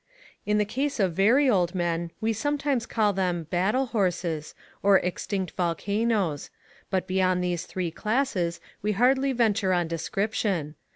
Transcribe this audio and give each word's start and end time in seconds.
In 0.47 0.57
the 0.57 0.65
case 0.65 0.99
of 0.99 1.13
very 1.13 1.47
old 1.47 1.75
men 1.75 2.09
we 2.19 2.33
sometimes 2.33 2.87
call 2.87 3.13
them 3.13 3.43
"battle 3.51 3.85
horses" 3.85 4.55
or 4.81 4.97
"extinct 4.97 5.51
volcanoes," 5.51 6.49
but 6.89 7.05
beyond 7.05 7.43
these 7.43 7.67
three 7.67 7.91
classes 7.91 8.59
we 8.81 8.93
hardly 8.93 9.31
venture 9.31 9.73
on 9.73 9.87
description. 9.87 10.73